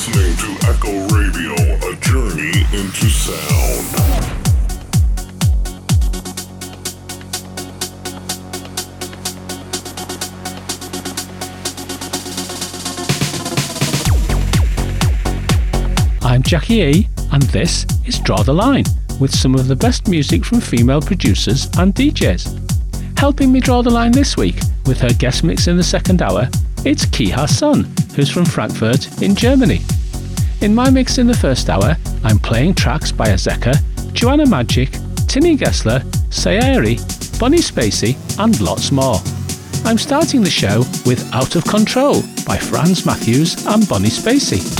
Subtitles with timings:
[0.00, 3.86] listening to Echo Radio, a journey into sound.
[16.22, 18.84] I'm Jackie E, and this is Draw the Line
[19.20, 23.18] with some of the best music from female producers and DJs.
[23.18, 26.48] Helping me draw the line this week with her guest mix in the second hour,
[26.86, 29.80] it's KeHa Sun, who's from Frankfurt in Germany.
[30.60, 33.74] In my mix in the first hour, I'm playing tracks by Azzecca,
[34.12, 34.90] Joanna Magic,
[35.26, 36.96] Tini Gessler, Saeri,
[37.38, 39.16] Bonnie Spacey, and lots more.
[39.84, 44.79] I'm starting the show with Out of Control by Franz Matthews and Bonnie Spacey.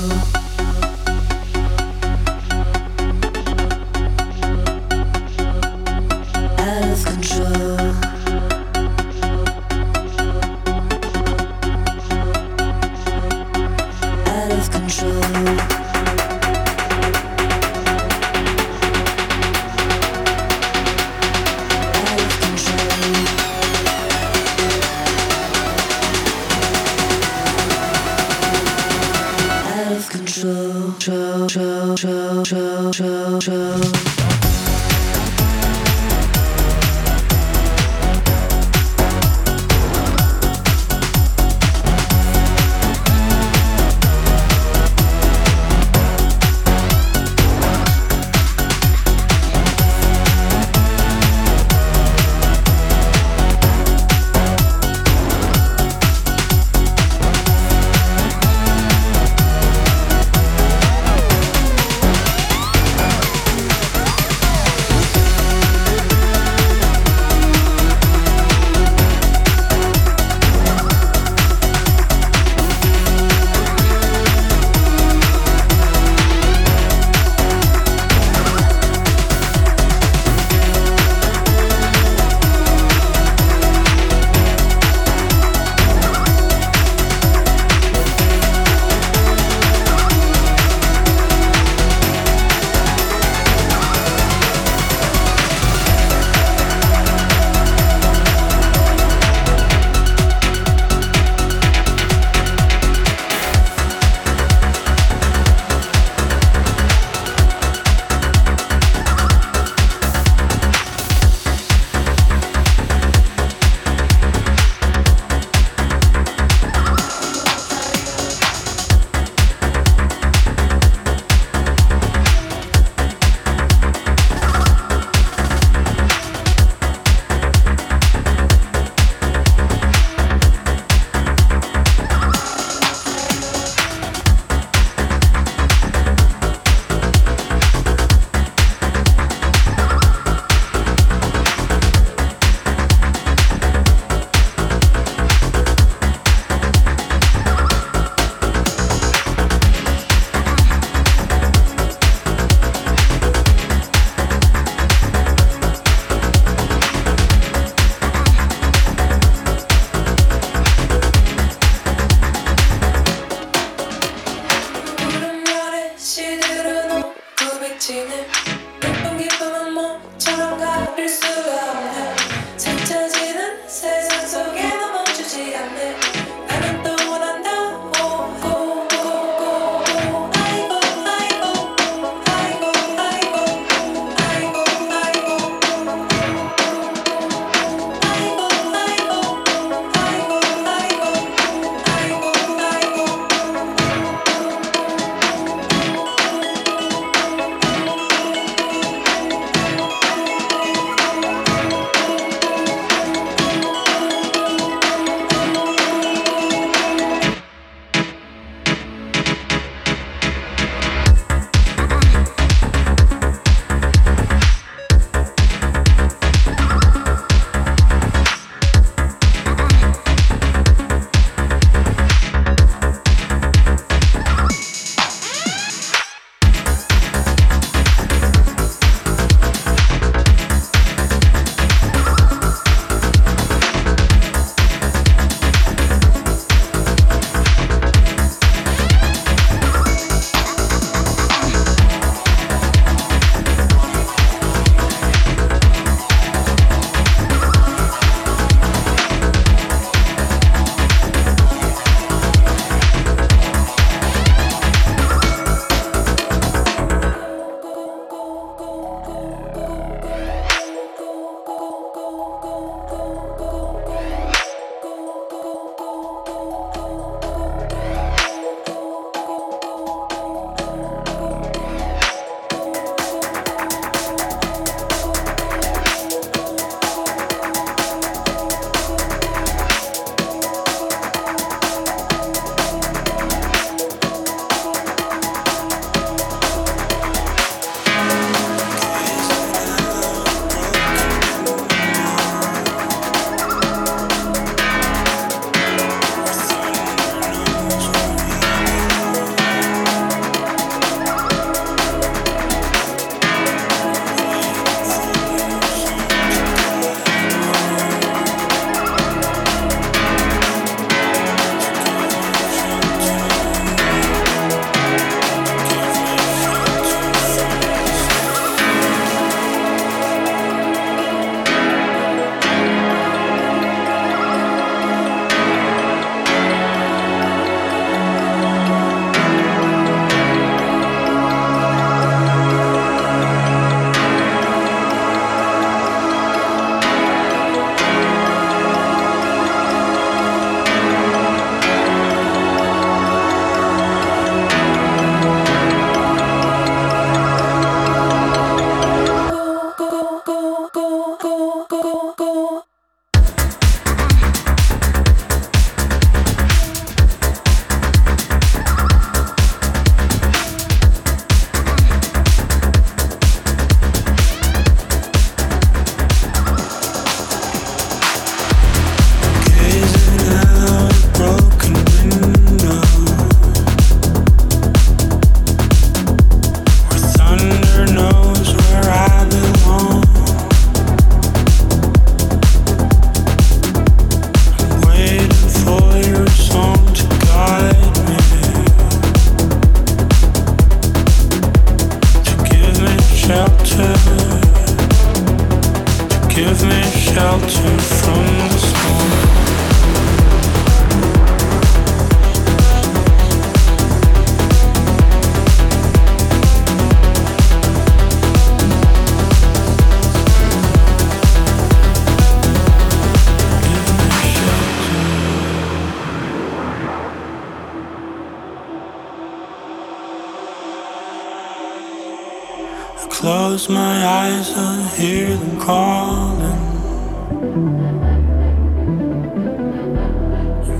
[423.61, 426.61] close my eyes, I hear them calling.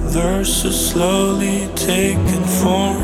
[0.09, 3.01] Verses slowly taking form.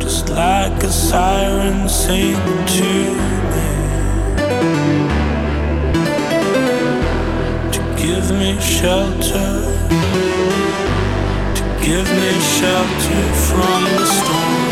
[0.00, 2.92] Just like a siren singing to
[3.52, 3.70] me.
[7.74, 9.52] To give me shelter.
[11.56, 14.71] To give me shelter from the storm.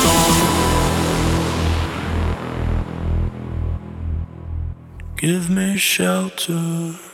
[5.21, 7.10] Give me shelter.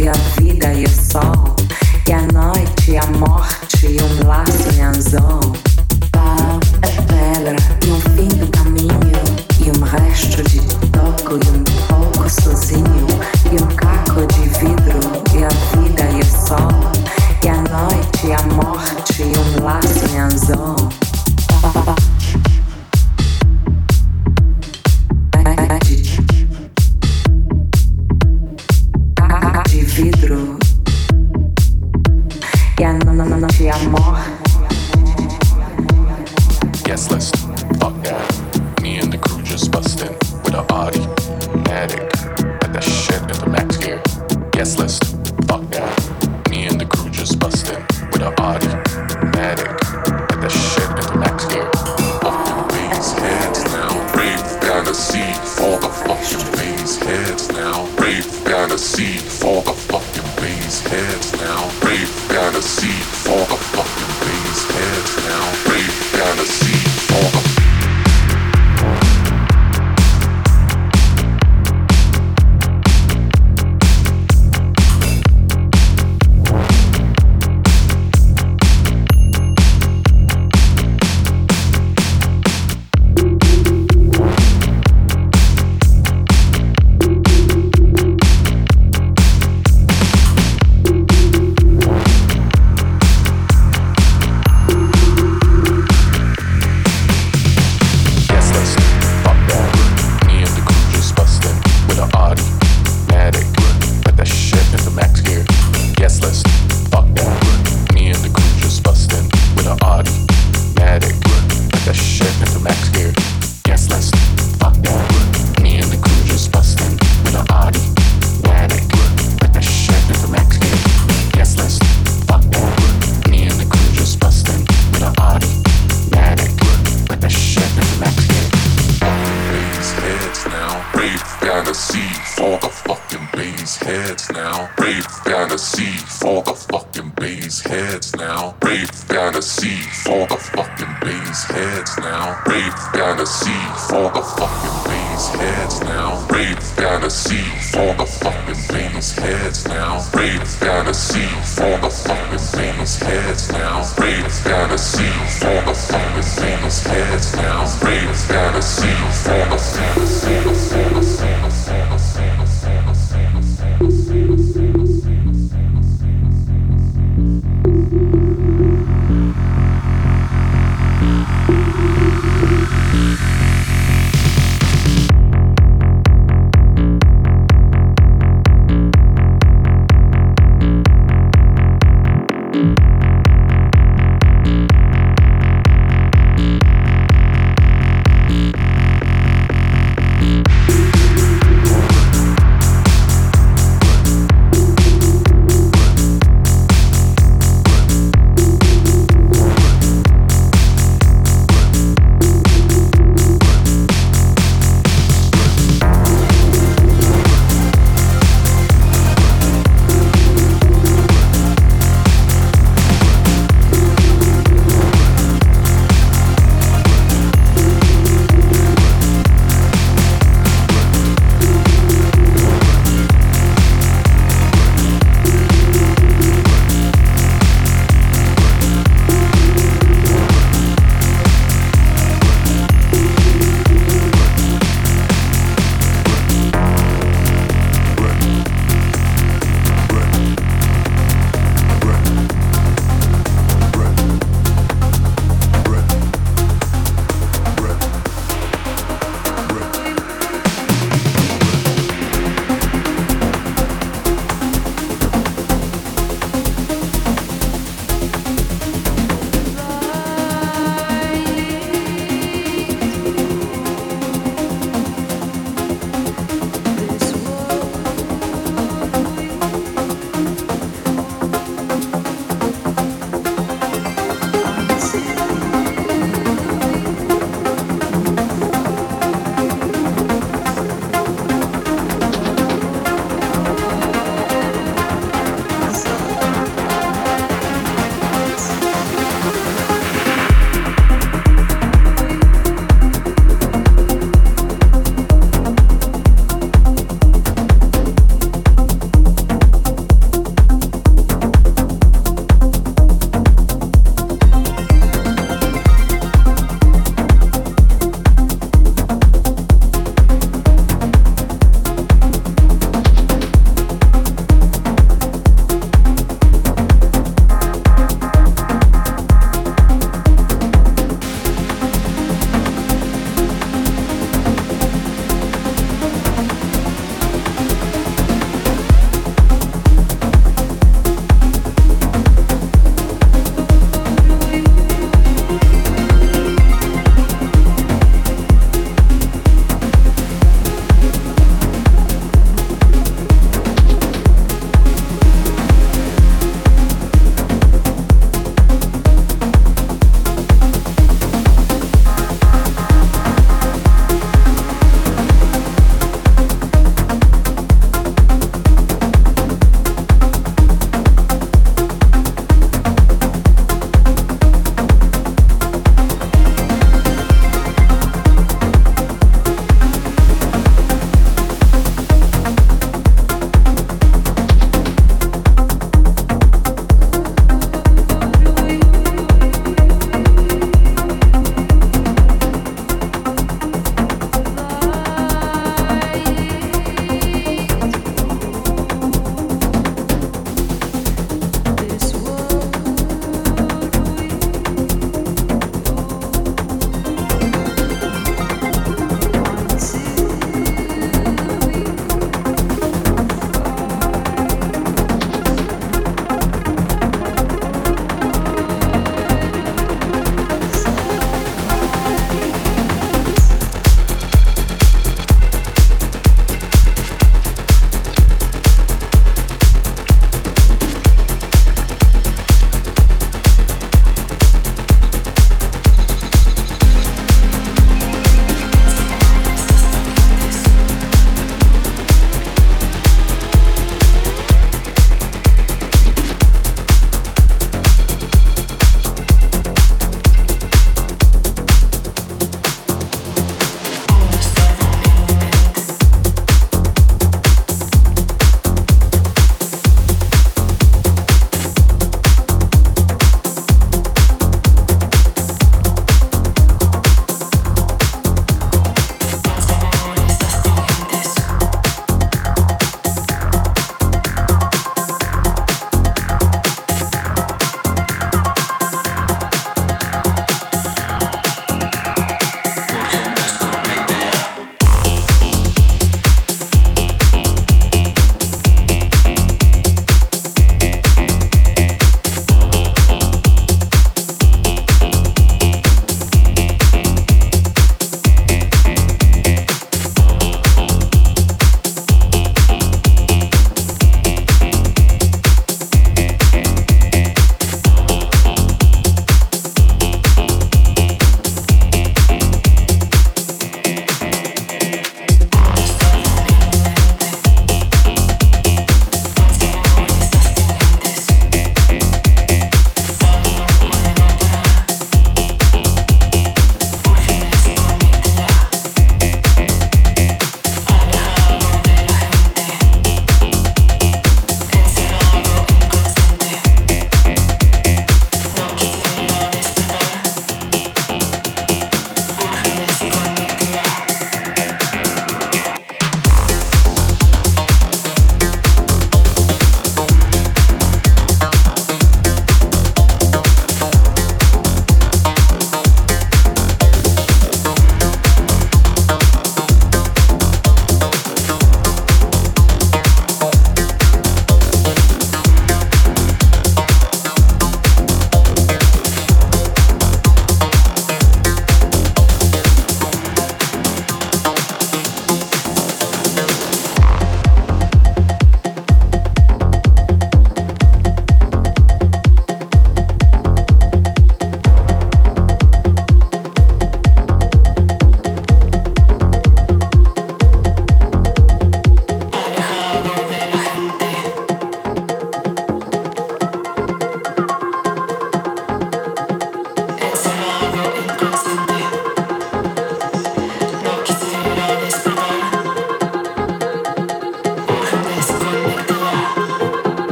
[0.00, 1.56] e a vida e o sol,
[2.08, 5.59] e a noite e a morte e um laço em anzol.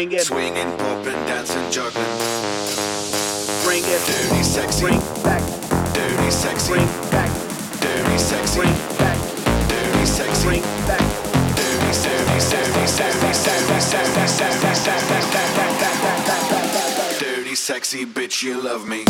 [0.00, 0.22] Bring it.
[0.22, 2.06] Swinging, popping, dancing, juggling.
[3.64, 4.00] Bring it.
[4.08, 4.80] Dirty, sexy.
[4.80, 5.42] Bring back.
[5.92, 6.72] Dirty, sexy.
[6.72, 7.28] Bring back.
[7.82, 8.60] Dirty, sexy.
[8.60, 9.18] Bring back.
[9.68, 10.44] Dirty, sexy.
[10.46, 11.04] Bring back.
[11.54, 14.16] Dirty, dirty, dirty, dirty, dirty, dirty,
[15.52, 16.24] dirty,
[17.18, 19.04] dirty, dirty, sexy bitch, you love me.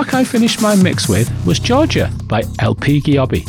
[0.00, 3.46] Track I finished my mix with was Georgia by LP Giobbi.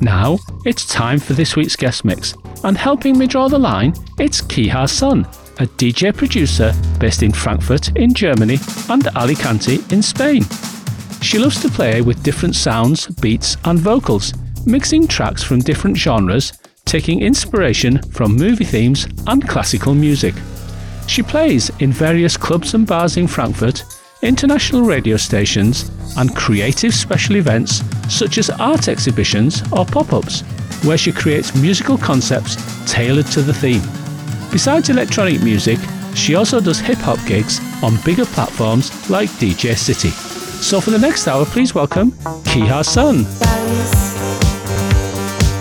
[0.00, 4.40] Now, it's time for this week's guest mix, and helping me draw the line, it's
[4.40, 5.24] KeHa Sun,
[5.58, 10.44] a DJ producer based in Frankfurt in Germany and Alicante in Spain.
[11.20, 14.32] She loves to play with different sounds, beats, and vocals,
[14.66, 16.52] mixing tracks from different genres,
[16.84, 20.36] taking inspiration from movie themes and classical music.
[21.08, 23.82] She plays in various clubs and bars in Frankfurt,
[24.22, 30.40] international radio stations, and creative special events such as art exhibitions or pop ups,
[30.84, 32.56] where she creates musical concepts
[32.90, 33.82] tailored to the theme.
[34.50, 35.78] Besides electronic music,
[36.14, 40.10] she also does hip hop gigs on bigger platforms like DJ City.
[40.10, 42.12] So for the next hour, please welcome
[42.50, 43.24] KeHa Sun.
[43.24, 43.92] Paris,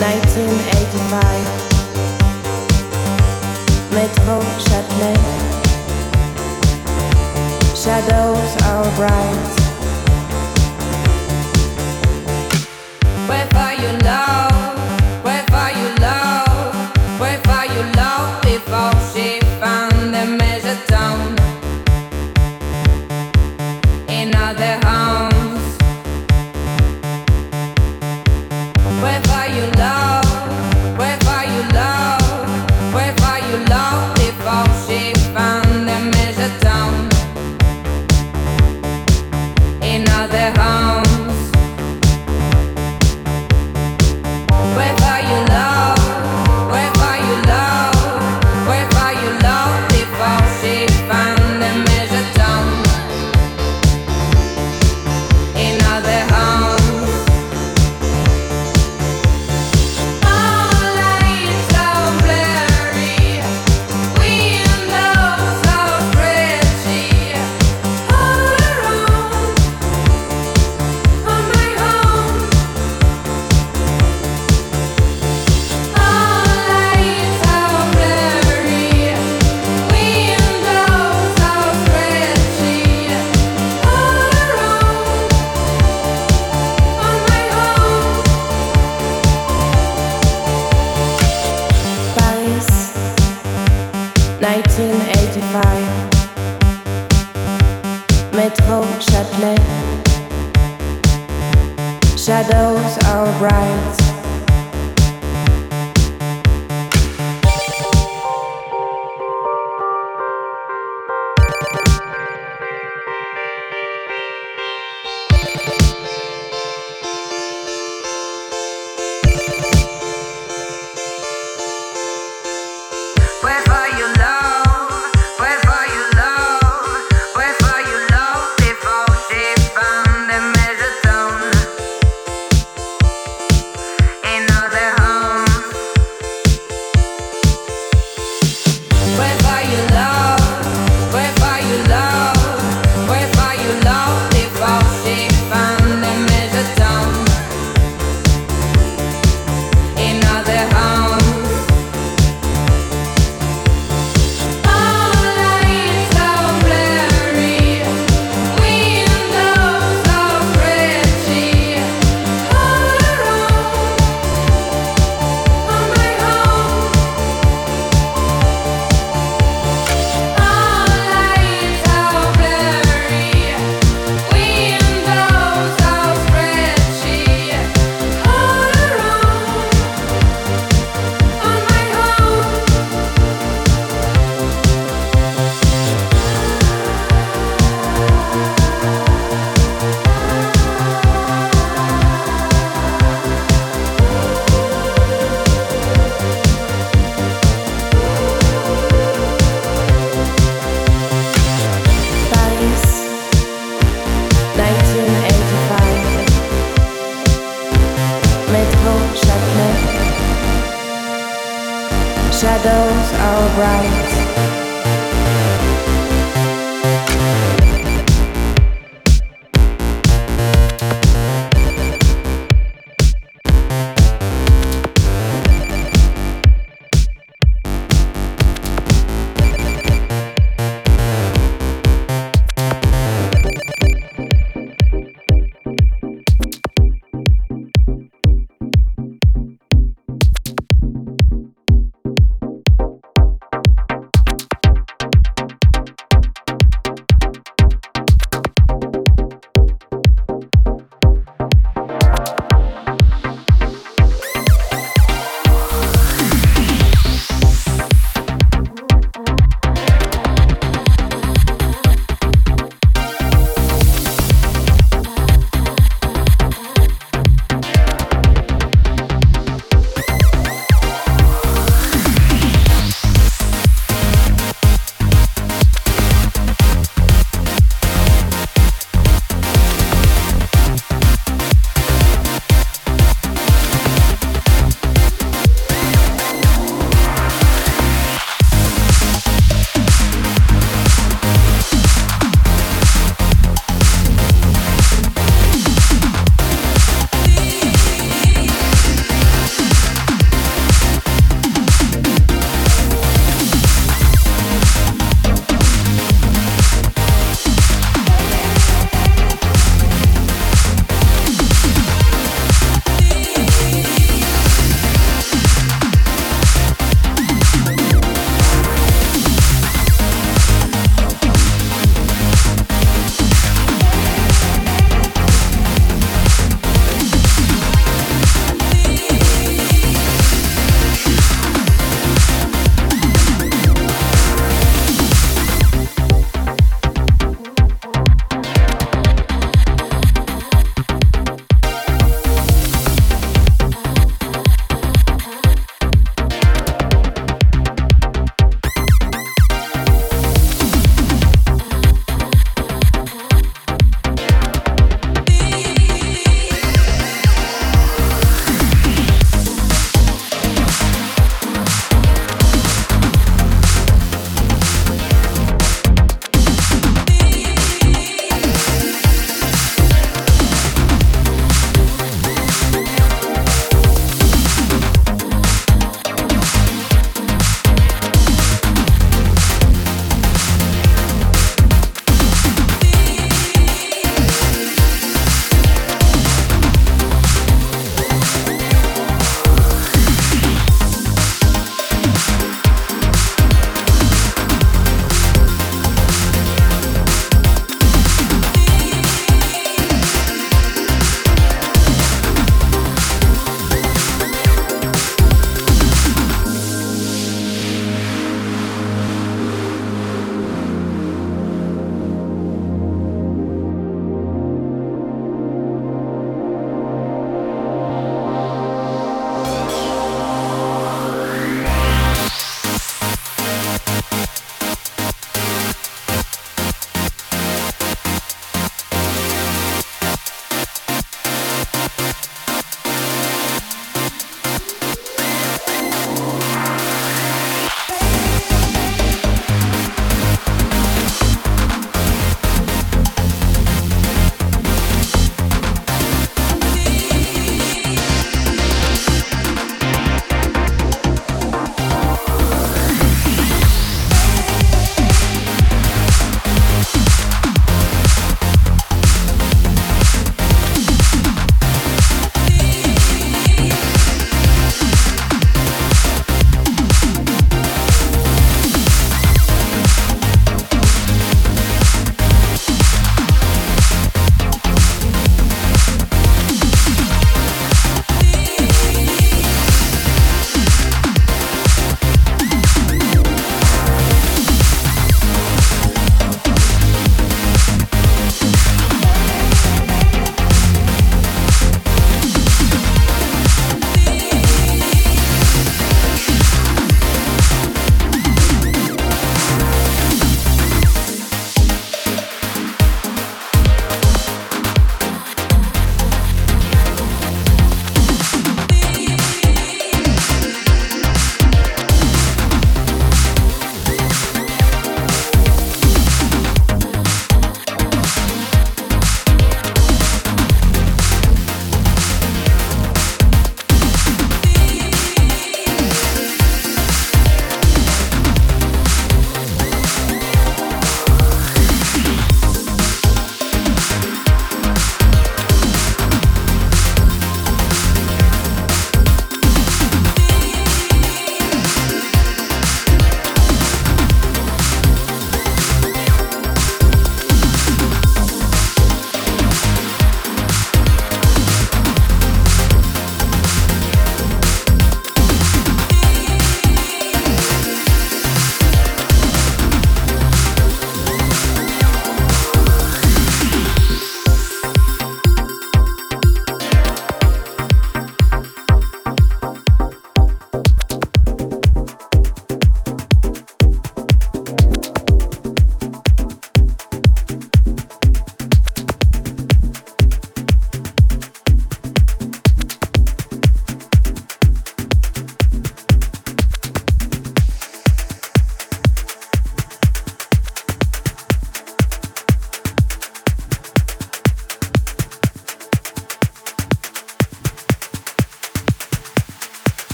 [0.00, 1.62] 1985.
[3.92, 5.41] Metro Châtelet.
[7.82, 9.61] Shadows are bright.